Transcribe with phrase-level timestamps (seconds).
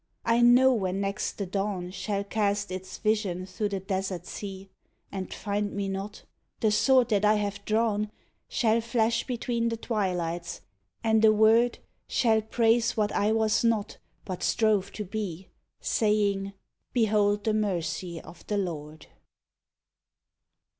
[0.25, 4.67] I know when next the dawn Shall cast its vision through the desert sea
[5.11, 6.23] And find me not,
[6.59, 8.09] the sword that I have drawn
[8.49, 10.61] Shall flash between the twilights,
[11.03, 11.77] and a word
[12.07, 15.49] Shall praise what I was not but strove to be,
[15.81, 16.53] Saying:"
[16.93, 19.05] Behold the mercy of the Lord."